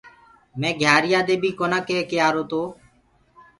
مي 0.59 0.69
گھيآريآ 0.81 1.19
دي 1.27 1.35
بي 1.41 1.49
ڪونآ 1.59 1.79
ڪيڪي 1.87 2.17
آرو 2.27 2.43
تو 2.51 2.61